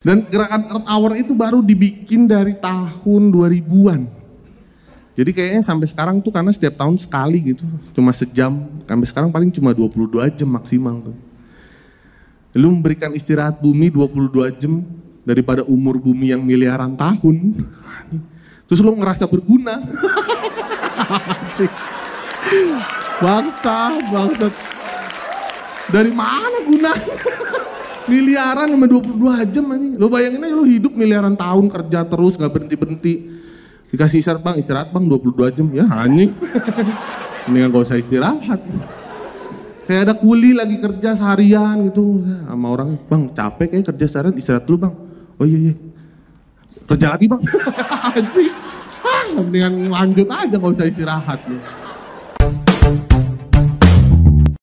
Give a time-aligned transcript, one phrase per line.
[0.00, 4.08] Dan gerakan Earth Hour itu baru dibikin dari tahun 2000-an.
[5.12, 8.64] Jadi kayaknya sampai sekarang tuh karena setiap tahun sekali gitu, cuma sejam.
[8.88, 11.12] Sampai sekarang paling cuma 22 jam maksimal tuh.
[12.56, 14.80] Lu memberikan istirahat bumi 22 jam
[15.20, 17.60] daripada umur bumi yang miliaran tahun.
[18.72, 19.84] Terus lu ngerasa berguna.
[23.20, 23.78] bangsa,
[24.08, 24.48] bangsa.
[25.92, 27.16] Dari mana gunanya?
[28.10, 29.94] miliaran sama 22 jam ini.
[29.94, 33.14] Lo bayangin aja lo hidup miliaran tahun kerja terus gak berhenti-berhenti.
[33.94, 35.66] Dikasih istirahat bang, istirahat bang 22 jam.
[35.70, 36.34] Ya anjing.
[37.46, 38.60] Mendingan gak usah istirahat.
[39.86, 42.22] Kayak ada kuli lagi kerja seharian gitu.
[42.26, 44.94] Ya, sama orang, bang capek kayak kerja seharian istirahat dulu bang.
[45.38, 45.74] Oh iya iya.
[46.90, 47.42] Kerja lagi bang.
[48.18, 48.52] anjing.
[49.00, 51.40] Ah, mendingan lanjut aja gak usah istirahat.
[51.46, 51.58] Ya.